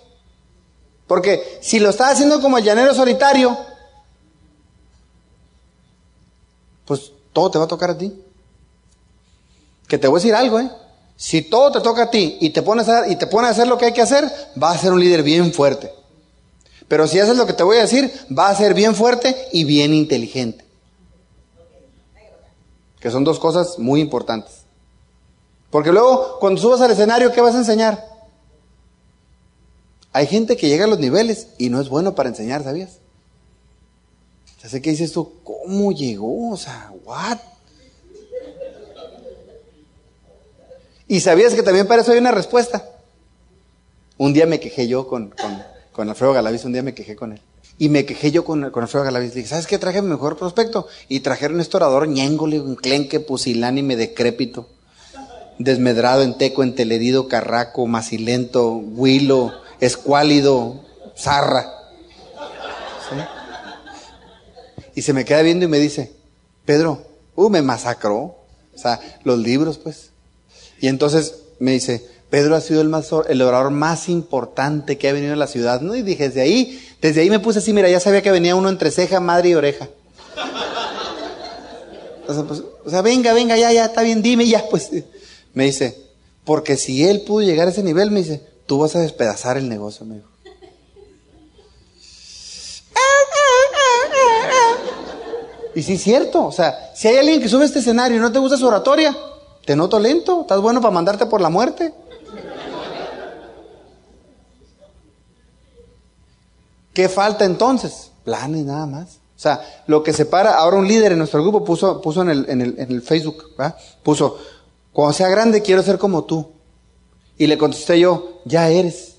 [1.07, 3.59] Porque si lo estás haciendo como el llanero solitario,
[6.87, 8.11] pues todo te va a tocar a ti.
[9.89, 10.71] Que te voy a decir algo, ¿eh?
[11.17, 13.77] Si todo te toca a ti y te pones a, y te a hacer lo
[13.77, 15.93] que hay que hacer, vas a ser un líder bien fuerte.
[16.87, 19.65] Pero si haces lo que te voy a decir, va a ser bien fuerte y
[19.65, 20.65] bien inteligente.
[23.01, 24.63] Que son dos cosas muy importantes.
[25.71, 28.07] Porque luego, cuando subas al escenario, ¿qué vas a enseñar?
[30.13, 32.99] Hay gente que llega a los niveles y no es bueno para enseñar, ¿sabías?
[34.63, 36.51] Ya sé que dices tú, ¿cómo llegó?
[36.51, 37.39] O sea, ¿what?
[41.09, 42.85] Y sabías que también para eso hay una respuesta.
[44.19, 47.33] Un día me quejé yo con, con, con Alfredo Galaviz, un día me quejé con
[47.33, 47.41] él.
[47.79, 49.33] Y me quejé yo con, con Alfredo Galaviz.
[49.35, 49.79] Dije, ¿sabes qué?
[49.79, 50.87] Traje mi mejor prospecto.
[51.09, 54.69] Y trajeron este orador ñéngole, un clenque, pusilánime, decrépito.
[55.59, 60.85] Desmedrado, en teco, entelerido, carraco, macilento, huilo, escuálido,
[61.17, 61.73] zarra.
[64.95, 66.13] Y se me queda viendo y me dice,
[66.65, 67.03] Pedro,
[67.37, 68.37] uh, me masacró.
[68.75, 70.08] O sea, los libros, pues.
[70.81, 75.13] Y entonces me dice, Pedro ha sido el, más, el orador más importante que ha
[75.13, 75.81] venido a la ciudad.
[75.81, 75.95] ¿no?
[75.95, 78.69] Y dije, desde ahí, desde ahí me puse así, mira, ya sabía que venía uno
[78.69, 79.89] entre ceja, madre y oreja.
[82.27, 84.91] O sea, pues, o sea, venga, venga, ya, ya, está bien, dime, ya, pues.
[85.55, 85.97] Me dice,
[86.45, 89.69] porque si él pudo llegar a ese nivel, me dice, tú vas a despedazar el
[89.69, 90.29] negocio, me dijo.
[95.75, 98.33] Y sí es cierto, o sea, si hay alguien que sube este escenario y no
[98.33, 99.17] te gusta su oratoria,
[99.69, 101.93] te noto lento, estás bueno para mandarte por la muerte.
[106.95, 108.11] ¿Qué falta entonces?
[108.25, 109.17] Planes nada más.
[109.37, 112.47] O sea, lo que separa, ahora un líder en nuestro grupo puso, puso en, el,
[112.49, 113.77] en, el, en el Facebook, ¿verdad?
[114.03, 114.39] puso,
[114.91, 116.51] cuando sea grande quiero ser como tú.
[117.37, 119.17] Y le contesté yo, ya eres.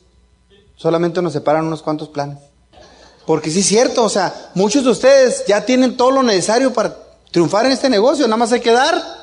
[0.76, 2.40] Solamente nos separan unos cuantos planes.
[3.28, 6.98] Porque sí es cierto, o sea, muchos de ustedes ya tienen todo lo necesario para
[7.30, 9.20] triunfar en este negocio, nada más hay que dar.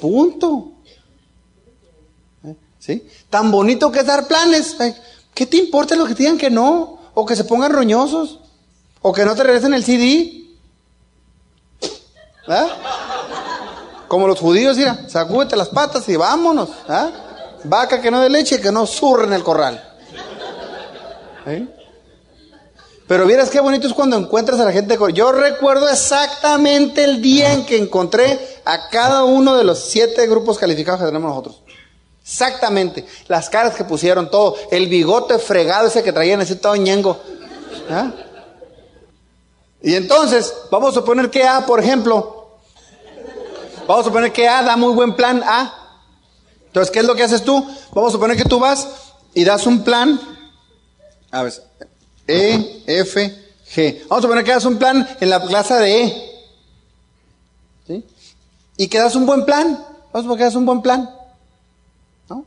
[0.00, 0.72] Punto.
[2.44, 2.56] ¿Eh?
[2.78, 3.08] ¿Sí?
[3.30, 4.76] Tan bonito que es dar planes.
[5.34, 6.98] ¿Qué te importa lo que te digan que no?
[7.14, 8.40] O que se pongan roñosos.
[9.02, 10.56] O que no te regresen el CD.
[12.48, 14.04] ¿Ah?
[14.08, 16.70] Como los judíos, mira, sacúdete las patas y vámonos.
[16.88, 17.10] ¿Ah?
[17.64, 19.84] Vaca que no de leche, que no surre en el corral.
[23.06, 24.98] Pero vieras qué bonito es cuando encuentras a la gente.
[25.14, 30.58] Yo recuerdo exactamente el día en que encontré a cada uno de los siete grupos
[30.58, 31.62] calificados que tenemos nosotros.
[32.22, 33.06] Exactamente.
[33.26, 34.56] Las caras que pusieron, todo.
[34.70, 37.18] El bigote fregado ese que traían, ese todo ñengo.
[37.88, 38.12] ¿Ah?
[39.80, 42.58] Y entonces, vamos a suponer que A, por ejemplo,
[43.86, 46.02] vamos a suponer que A da muy buen plan A.
[46.66, 47.66] Entonces, ¿qué es lo que haces tú?
[47.94, 48.86] Vamos a suponer que tú vas
[49.32, 50.20] y das un plan.
[51.30, 51.54] A ver,
[52.26, 53.34] e, F,
[53.74, 54.02] G.
[54.10, 56.37] Vamos a poner que das un plan en la clase de E.
[58.78, 59.84] Y que das un buen plan.
[60.12, 61.10] Vamos a poner que das un buen plan.
[62.30, 62.46] ¿No?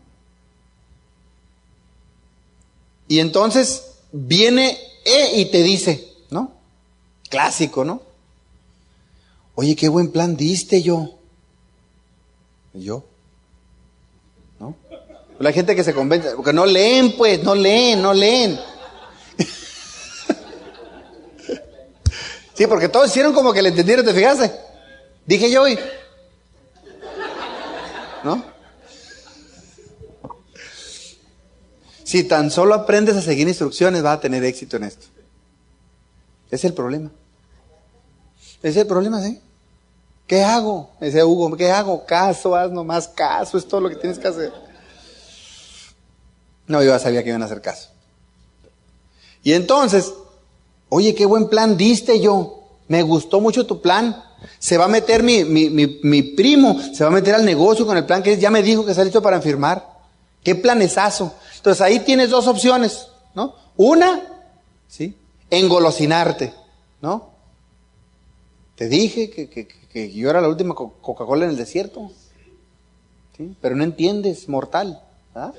[3.08, 6.54] Y entonces viene E y te dice, ¿no?
[7.30, 8.02] Clásico, ¿no?
[9.56, 11.16] Oye, qué buen plan diste yo.
[12.74, 13.04] ¿Y yo?
[14.58, 14.76] ¿No?
[15.38, 18.58] La gente que se convence, porque no leen, pues, no leen, no leen.
[22.54, 24.52] Sí, porque todos hicieron como que le entendieron, ¿te fijaste?
[25.26, 25.80] Dije yo hoy.
[28.24, 28.44] ¿No?
[32.04, 35.08] Si tan solo aprendes a seguir instrucciones, vas a tener éxito en esto.
[36.50, 37.10] Es el problema.
[38.62, 39.40] Es el problema, ¿sí?
[40.28, 40.92] ¿Qué hago?
[41.00, 42.06] Ese Hugo, ¿qué hago?
[42.06, 44.54] Caso, haz nomás caso, es todo lo que tienes que hacer.
[46.68, 47.90] No, yo ya sabía que iban a hacer caso.
[49.44, 50.14] Y entonces,
[50.94, 52.61] Oye, qué buen plan diste yo.
[52.92, 54.22] Me gustó mucho tu plan.
[54.60, 57.96] Se va a meter mi, mi, mi, primo, se va a meter al negocio con
[57.96, 59.88] el plan que ya me dijo que está listo para firmar.
[60.44, 61.34] Qué planesazo.
[61.56, 63.56] Entonces ahí tienes dos opciones, ¿no?
[63.78, 64.22] Una,
[64.90, 65.16] ¿sí?
[65.50, 66.54] Engolosinarte,
[67.02, 67.30] ¿no?
[68.76, 72.12] Te dije que, que, que yo era la última Coca-Cola en el desierto.
[73.38, 73.56] ¿Sí?
[73.62, 75.02] Pero no entiendes, mortal.
[75.34, 75.54] ¿verdad?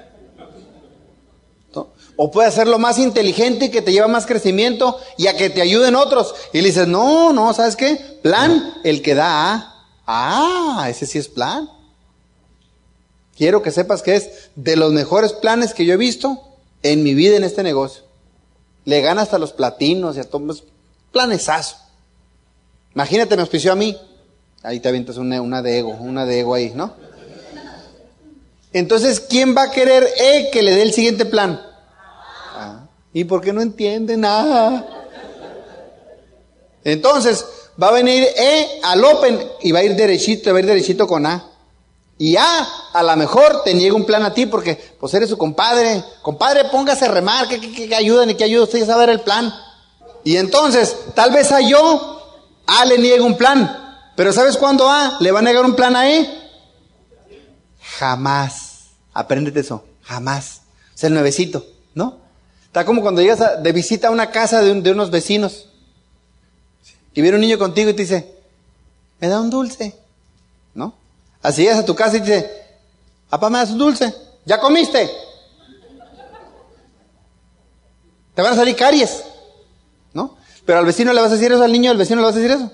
[2.25, 5.97] O puede hacerlo más inteligente que te lleva más crecimiento y a que te ayuden
[5.97, 6.37] otros.
[6.53, 7.97] Y le dices, no, no, ¿sabes qué?
[8.23, 9.85] Plan, el que da A.
[10.07, 11.69] Ah, ese sí es plan.
[13.37, 16.41] Quiero que sepas que es de los mejores planes que yo he visto
[16.85, 18.05] en mi vida en este negocio.
[18.85, 20.63] Le gana hasta los platinos y a todos.
[21.11, 21.75] Planesazo.
[22.95, 23.99] Imagínate, me auspició a mí.
[24.63, 26.95] Ahí te avientas una, una de ego, una de ego ahí, ¿no?
[28.73, 31.72] Entonces, ¿quién va a querer E que le dé el siguiente plan?
[33.12, 34.87] ¿Y por qué no entiende nada?
[36.85, 37.44] Entonces,
[37.81, 41.07] va a venir E al Open y va a ir derechito, va a ir derechito
[41.07, 41.48] con A.
[42.18, 45.37] Y A, a lo mejor te niega un plan a ti porque pues eres su
[45.37, 46.03] compadre.
[46.22, 49.20] Compadre, póngase a remar, que, que, que ayudan y que ayuda usted a saber el
[49.20, 49.53] plan.
[50.25, 52.20] Y entonces, tal vez a yo,
[52.66, 53.79] A le niegue un plan.
[54.16, 56.29] Pero ¿sabes cuándo A le va a negar un plan a E?
[57.98, 58.90] Jamás.
[59.12, 59.85] Apréndete eso.
[60.03, 60.62] Jamás.
[60.94, 61.66] Es el nuevecito.
[62.73, 65.69] Está como cuando llegas de visita a una casa de, de unos vecinos.
[67.13, 68.35] Y viene un niño contigo y te dice,
[69.21, 69.95] me da un dulce.
[70.73, 70.95] ¿No?
[71.43, 72.51] Así llegas a tu casa y te dice,
[73.29, 74.15] papá, me das un dulce.
[74.47, 75.11] ¿Ya comiste?
[78.35, 79.23] Te van a salir caries.
[80.15, 80.39] ¿No?
[80.65, 82.39] Pero al vecino le vas a decir eso, al niño, al vecino le vas a
[82.39, 82.73] decir eso.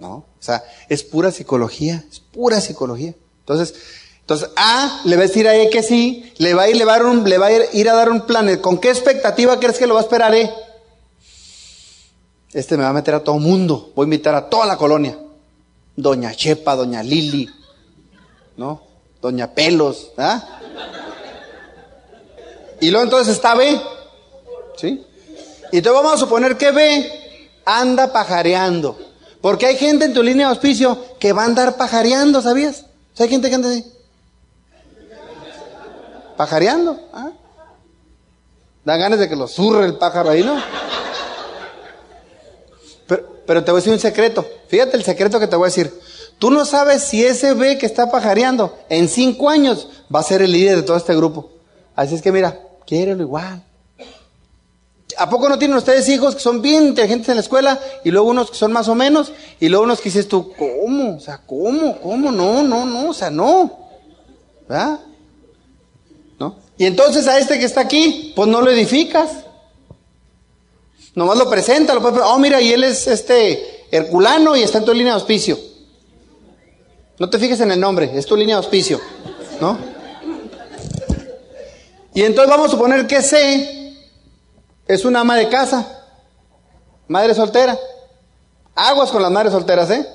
[0.00, 0.14] No.
[0.14, 2.02] O sea, es pura psicología.
[2.10, 3.14] Es pura psicología.
[3.40, 3.74] Entonces,
[4.26, 6.84] entonces A le va a decir a E que sí, le va a ir, le
[6.84, 8.56] va a un, le va a ir, a dar un plan.
[8.56, 10.52] ¿Con qué expectativa crees que lo va a esperar E?
[12.52, 13.92] Este me va a meter a todo mundo.
[13.94, 15.16] Voy a invitar a toda la colonia.
[15.94, 17.48] Doña Chepa, Doña Lili,
[18.56, 18.82] ¿no?
[19.22, 20.58] Doña Pelos, ¿ah?
[22.80, 23.80] Y luego entonces está B,
[24.76, 25.06] ¿sí?
[25.70, 27.12] Y entonces vamos a suponer que B
[27.64, 28.98] anda pajareando.
[29.40, 32.86] Porque hay gente en tu línea de auspicio que va a andar pajareando, ¿sabías?
[33.14, 33.92] O sea, hay gente que anda así.
[36.36, 37.30] Pajareando, ¿ah?
[38.84, 40.62] Dan ganas de que lo zurre el pájaro ahí, ¿no?
[43.08, 44.46] Pero, pero te voy a decir un secreto.
[44.68, 45.92] Fíjate el secreto que te voy a decir.
[46.38, 50.42] Tú no sabes si ese B que está pajareando en cinco años va a ser
[50.42, 51.50] el líder de todo este grupo.
[51.94, 53.64] Así es que mira, quiérelo igual.
[55.18, 58.28] ¿A poco no tienen ustedes hijos que son bien inteligentes en la escuela y luego
[58.28, 61.16] unos que son más o menos y luego unos que dices tú, ¿cómo?
[61.16, 61.98] O sea, ¿cómo?
[62.00, 62.30] ¿Cómo?
[62.30, 63.78] No, no, no, o sea, no.
[64.68, 65.00] ¿Verdad?
[66.78, 69.30] Y entonces a este que está aquí, pues no lo edificas.
[71.14, 74.84] Nomás lo presenta, lo puedes, oh mira, y él es este Herculano y está en
[74.84, 75.58] tu línea de auspicio.
[77.18, 79.00] No te fijes en el nombre, es tu línea de auspicio,
[79.60, 79.78] ¿no?
[82.12, 83.94] Y entonces vamos a suponer que C
[84.86, 86.04] es una ama de casa,
[87.08, 87.78] madre soltera.
[88.74, 90.06] Aguas con las madres solteras, ¿eh?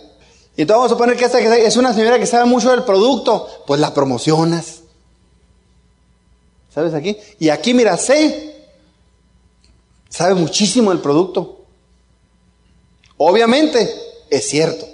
[0.55, 3.47] Y entonces vamos a suponer que esta es una señora que sabe mucho del producto,
[3.65, 4.80] pues la promocionas.
[6.73, 7.17] ¿Sabes aquí?
[7.39, 8.51] Y aquí, mira, C
[10.09, 11.65] sabe muchísimo del producto.
[13.17, 13.93] Obviamente,
[14.29, 14.87] es cierto.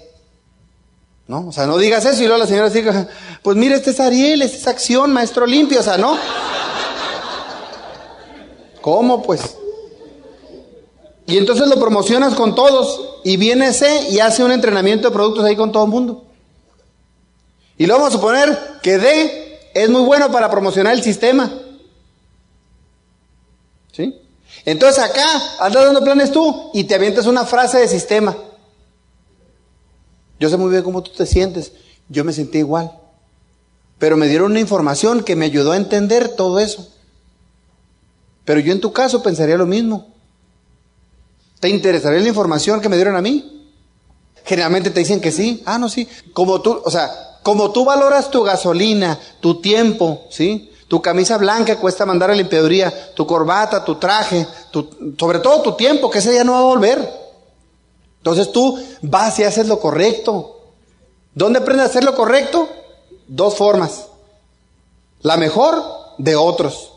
[1.28, 1.48] ¿No?
[1.48, 3.08] O sea, no digas eso y luego la señora diga,
[3.44, 6.18] pues mira, este es Ariel, este es acción, maestro limpio, o sea, ¿no?
[8.82, 9.58] ¿Cómo pues?
[11.26, 15.44] Y entonces lo promocionas con todos y viene ese y hace un entrenamiento de productos
[15.44, 16.26] ahí con todo el mundo.
[17.78, 21.52] Y luego vamos a suponer que D es muy bueno para promocionar el sistema.
[23.98, 24.16] ¿Sí?
[24.64, 25.26] Entonces acá
[25.60, 28.38] andas dando planes tú y te avientas una frase de sistema.
[30.40, 31.72] Yo sé muy bien cómo tú te sientes.
[32.08, 32.92] Yo me sentí igual.
[33.98, 36.88] Pero me dieron una información que me ayudó a entender todo eso.
[38.46, 40.14] Pero yo en tu caso pensaría lo mismo.
[41.60, 43.68] ¿Te interesaría la información que me dieron a mí?
[44.46, 45.64] Generalmente te dicen que sí.
[45.66, 46.08] Ah, no, sí.
[46.34, 50.72] Como tú, o sea, como tú valoras tu gasolina, tu tiempo, ¿sí?
[50.88, 54.47] Tu camisa blanca cuesta mandar a limpiaduría, tu corbata, tu traje,
[55.19, 57.28] sobre todo tu tiempo, que ese día no va a volver.
[58.19, 60.62] Entonces tú vas y haces lo correcto.
[61.34, 62.69] ¿Dónde aprendes a hacer lo correcto?
[63.28, 64.08] Dos formas.
[65.21, 65.84] La mejor
[66.17, 66.93] de otros.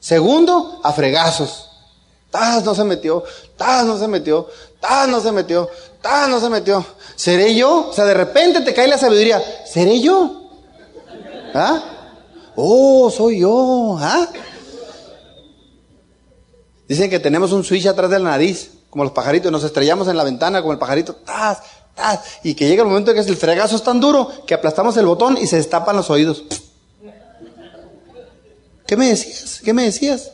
[0.00, 1.68] Segundo, a fregazos.
[2.30, 3.24] ¡Tas no se metió!
[3.56, 4.48] ¡Tas no se metió!
[4.80, 5.68] ¡Tas no se metió!
[6.02, 6.84] ¡Tas no se metió!
[7.16, 7.88] ¿Seré yo?
[7.88, 9.42] O sea, de repente te cae la sabiduría.
[9.66, 10.50] ¿Seré yo?
[11.54, 11.97] ¿Ah?
[12.60, 13.96] ¡Oh, soy yo!
[14.00, 14.28] ¿Ah?
[16.88, 20.16] Dicen que tenemos un switch atrás de la nariz, como los pajaritos, nos estrellamos en
[20.16, 21.58] la ventana como el pajarito, ¡tas!
[21.94, 22.18] ¡tas!
[22.42, 25.06] Y que llega el momento en que el fregazo es tan duro que aplastamos el
[25.06, 26.42] botón y se destapan los oídos.
[28.88, 29.60] ¿Qué me decías?
[29.64, 30.32] ¿Qué me decías?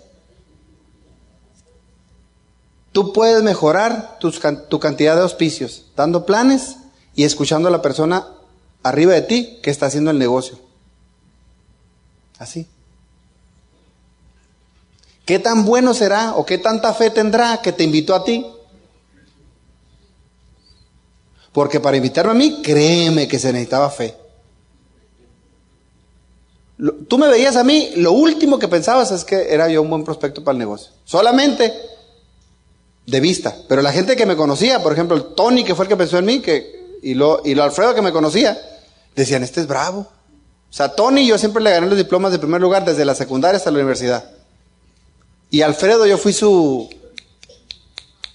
[2.93, 6.77] Tú puedes mejorar tu cantidad de auspicios, dando planes
[7.15, 8.29] y escuchando a la persona
[8.83, 10.65] arriba de ti que está haciendo el negocio.
[12.39, 12.67] Así.
[15.25, 18.47] ¿Qué tan bueno será o qué tanta fe tendrá que te invitó a ti?
[21.53, 24.17] Porque para invitarme a mí, créeme que se necesitaba fe.
[27.09, 30.05] Tú me veías a mí, lo último que pensabas es que era yo un buen
[30.05, 30.91] prospecto para el negocio.
[31.05, 31.73] Solamente
[33.07, 33.57] de vista.
[33.69, 36.19] Pero la gente que me conocía, por ejemplo, el Tony, que fue el que pensó
[36.19, 38.59] en mí, que, y, lo, y lo Alfredo que me conocía,
[39.15, 40.09] decían, este es bravo.
[40.75, 43.59] O sea, Tony yo siempre le gané los diplomas de primer lugar desde la secundaria
[43.59, 44.29] hasta la universidad.
[45.49, 46.91] Y Alfredo yo fui su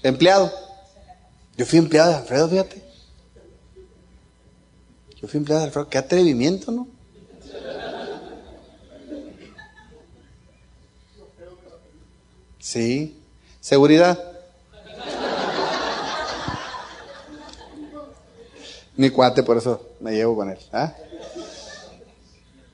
[0.04, 0.50] empleado.
[1.58, 2.82] Yo fui empleado de Alfredo, fíjate.
[5.22, 5.90] Yo fui empleado de Alfredo.
[5.90, 6.88] Qué atrevimiento, ¿no?
[12.58, 13.22] Sí.
[13.60, 14.18] Seguridad.
[18.96, 20.60] Mi cuate, por eso me llevo con él.
[20.72, 20.94] ¿eh?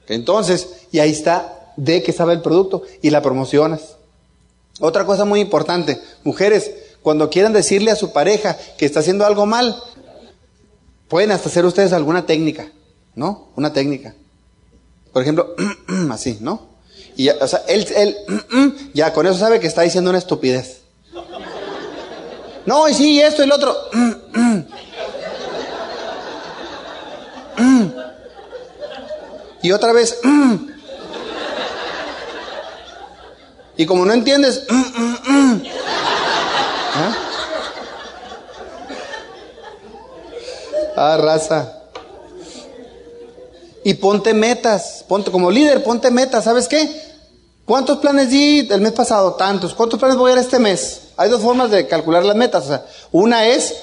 [0.07, 3.95] Entonces, y ahí está de que sabe el producto y la promocionas.
[4.79, 9.45] Otra cosa muy importante, mujeres, cuando quieran decirle a su pareja que está haciendo algo
[9.45, 9.75] mal,
[11.07, 12.71] pueden hasta hacer ustedes alguna técnica,
[13.15, 13.49] ¿no?
[13.55, 14.15] Una técnica.
[15.13, 15.55] Por ejemplo,
[16.11, 16.75] así, ¿no?
[17.15, 18.17] Y ya, o sea, él, él
[18.93, 20.81] ya con eso sabe que está diciendo una estupidez.
[22.65, 23.75] No, y sí, esto y el otro.
[29.65, 30.19] Y otra vez.
[33.77, 34.63] Y como no entiendes.
[34.69, 34.85] ¿Ah?
[40.95, 41.73] ah, raza.
[43.83, 46.89] Y ponte metas, ponte como líder, ponte metas, ¿sabes qué?
[47.65, 49.33] ¿Cuántos planes di el mes pasado?
[49.33, 49.73] Tantos.
[49.73, 51.09] ¿Cuántos planes voy a dar este mes?
[51.17, 52.63] Hay dos formas de calcular las metas.
[52.63, 53.75] O sea, una es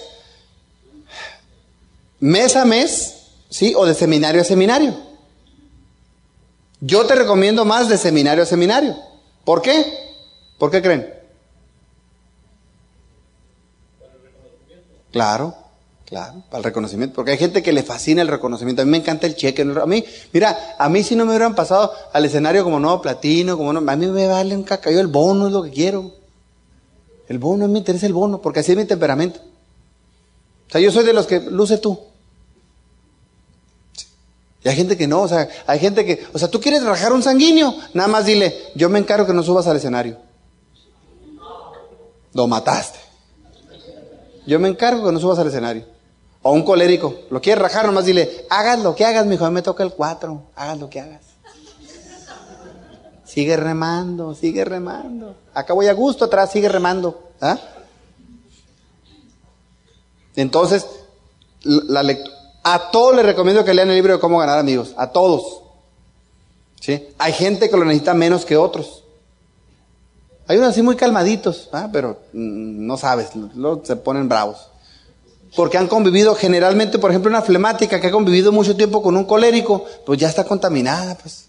[2.18, 3.16] mes a mes,
[3.50, 3.74] ¿sí?
[3.76, 5.11] O de seminario a seminario.
[6.84, 8.96] Yo te recomiendo más de seminario a seminario.
[9.44, 9.86] ¿Por qué?
[10.58, 11.14] ¿Por qué creen?
[15.12, 15.54] Claro,
[16.04, 17.14] claro, para el reconocimiento.
[17.14, 18.82] Porque hay gente que le fascina el reconocimiento.
[18.82, 19.62] A mí me encanta el cheque.
[19.62, 23.56] A mí, mira, a mí si no me hubieran pasado al escenario como nuevo platino,
[23.56, 24.98] como no, a mí me vale un cacayo.
[24.98, 26.10] El bono es lo que quiero.
[27.28, 29.38] El bono, a mí me interesa el bono, porque así es mi temperamento.
[30.66, 32.11] O sea, yo soy de los que luce tú.
[34.64, 37.12] Y hay gente que no, o sea, hay gente que, o sea, tú quieres rajar
[37.12, 40.18] un sanguíneo, nada más dile, yo me encargo que no subas al escenario.
[42.32, 43.00] Lo mataste.
[44.46, 45.84] Yo me encargo que no subas al escenario.
[46.42, 49.62] O un colérico, lo quieres rajar, nomás dile, hagas lo que hagas, mi hijo, me
[49.62, 51.22] toca el cuatro, hagas lo que hagas.
[53.24, 55.36] Sigue remando, sigue remando.
[55.54, 57.30] Acá voy a gusto, atrás sigue remando.
[57.40, 57.58] ¿ah?
[60.36, 60.86] Entonces,
[61.62, 64.94] la lectura a todos les recomiendo que lean el libro de cómo ganar amigos.
[64.96, 65.62] A todos.
[66.80, 67.08] ¿Sí?
[67.18, 69.04] Hay gente que lo necesita menos que otros.
[70.48, 71.88] Hay unos así muy calmaditos, ¿ah?
[71.92, 73.28] pero mm, no sabes,
[73.84, 74.68] se ponen bravos.
[75.54, 79.24] Porque han convivido generalmente, por ejemplo, una flemática que ha convivido mucho tiempo con un
[79.24, 81.46] colérico, pues ya está contaminada, pues.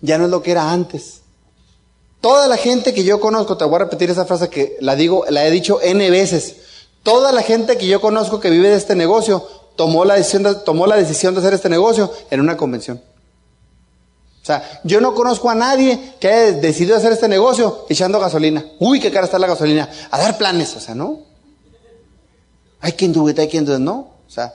[0.00, 1.20] Ya no es lo que era antes.
[2.20, 5.24] Toda la gente que yo conozco, te voy a repetir esa frase que la digo,
[5.28, 6.56] la he dicho N veces.
[7.02, 9.46] Toda la gente que yo conozco que vive de este negocio
[9.76, 13.02] tomó la decisión de, tomó la decisión de hacer este negocio en una convención.
[14.42, 18.64] O sea, yo no conozco a nadie que haya decidido hacer este negocio echando gasolina.
[18.78, 19.88] Uy, qué cara está la gasolina.
[20.10, 21.20] A dar planes, o sea, ¿no?
[22.80, 24.14] Hay quien do hay quien no.
[24.26, 24.52] O sea,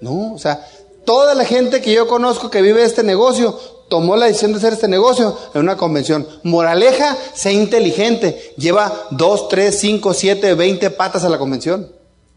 [0.00, 0.64] no, o sea,
[1.04, 3.58] toda la gente que yo conozco que vive este negocio
[3.88, 6.26] tomó la decisión de hacer este negocio en una convención.
[6.42, 8.54] Moraleja, sé inteligente.
[8.56, 11.90] Lleva dos, tres, cinco, siete, veinte patas a la convención.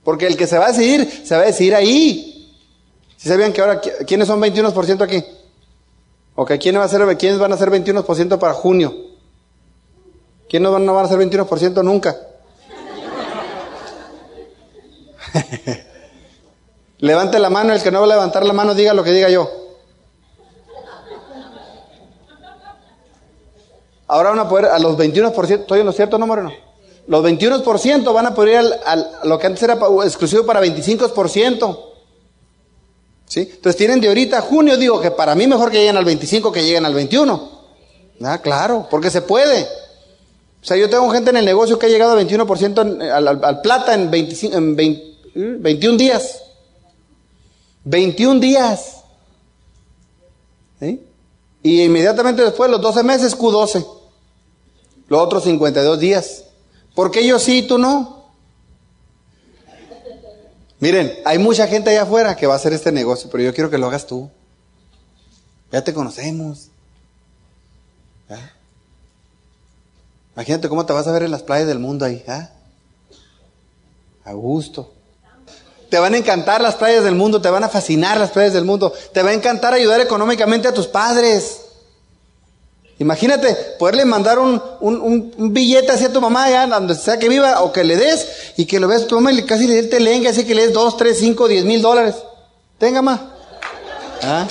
[0.03, 2.55] Porque el que se va a decidir, se va a decidir ahí.
[3.17, 5.23] Si sabían que ahora, ¿quiénes son 21% aquí?
[6.35, 8.95] Ok, ¿quiénes, va a ser, ¿quiénes van a ser 21% para junio?
[10.47, 12.17] ¿Quiénes no van a ser 21% nunca?
[16.99, 19.29] Levante la mano, el que no va a levantar la mano diga lo que diga
[19.29, 19.68] yo.
[24.09, 26.51] Ahora van a poder, a los 21%, ¿estoy en lo cierto, no, Moreno?
[27.05, 31.79] Los 21% van a poder ir al, lo que antes era exclusivo para 25%.
[33.27, 33.41] ¿Sí?
[33.41, 36.51] Entonces tienen de ahorita a junio, digo que para mí mejor que lleguen al 25
[36.51, 37.59] que lleguen al 21.
[38.23, 39.61] Ah, claro, porque se puede.
[39.61, 43.93] O sea, yo tengo gente en el negocio que ha llegado al 21% al, plata
[43.93, 44.75] en, 25, en
[45.61, 46.41] 21 días.
[47.83, 48.95] 21 días.
[51.61, 53.98] Y inmediatamente después, los 12 meses, Q12
[55.09, 56.43] los otros 52 días.
[56.95, 58.19] ¿Por qué yo sí y tú no?
[60.79, 63.69] Miren, hay mucha gente allá afuera que va a hacer este negocio, pero yo quiero
[63.69, 64.29] que lo hagas tú.
[65.71, 66.69] Ya te conocemos.
[70.35, 72.23] Imagínate cómo te vas a ver en las playas del mundo ahí.
[72.27, 72.49] ¿ah?
[74.23, 74.93] A gusto.
[75.89, 78.63] Te van a encantar las playas del mundo, te van a fascinar las playas del
[78.63, 81.68] mundo, te va a encantar ayudar económicamente a tus padres.
[82.99, 87.71] Imagínate poderle mandar un, un, billete hacia tu mamá, ya donde sea que viva, o
[87.71, 88.27] que le des,
[88.57, 90.73] y que lo veas tu mamá y casi le te lenga, así que le des
[90.73, 92.15] dos, tres, cinco, diez mil dólares.
[92.77, 93.21] Tenga más.
[94.21, 94.45] ¿Ah?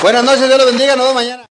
[0.00, 1.49] Buenas noches, Dios lo bendiga, nos vemos mañana.